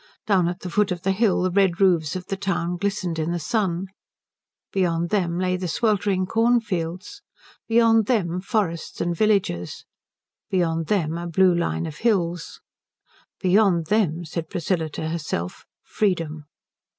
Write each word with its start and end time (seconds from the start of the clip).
Down 0.25 0.47
at 0.47 0.61
the 0.61 0.69
foot 0.71 0.91
of 0.91 1.03
the 1.03 1.11
hill 1.11 1.43
the 1.43 1.51
red 1.51 1.79
roofs 1.79 2.15
of 2.15 2.25
the 2.25 2.35
town 2.35 2.77
glistened 2.77 3.19
in 3.19 3.29
the 3.29 3.37
sun. 3.37 3.85
Beyond 4.73 5.11
them 5.11 5.37
lay 5.37 5.57
the 5.57 5.67
sweltering 5.67 6.25
cornfields. 6.25 7.21
Beyond 7.67 8.07
them 8.07 8.41
forests 8.41 8.99
and 8.99 9.15
villages. 9.15 9.85
Beyond 10.49 10.87
them 10.87 11.19
a 11.19 11.27
blue 11.27 11.53
line 11.53 11.85
of 11.85 11.97
hills. 11.97 12.61
Beyond 13.41 13.89
them, 13.91 14.25
said 14.25 14.49
Priscilla 14.49 14.89
to 14.89 15.09
herself, 15.09 15.65
freedom. 15.83 16.45